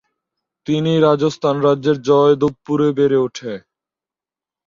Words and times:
তিনি 0.67 0.91
রাজস্থান 0.99 1.55
রাজ্যের 1.61 1.97
জয়পুরে 2.01 2.87
বেড়ে 2.97 3.17
ওঠেন। 3.17 3.59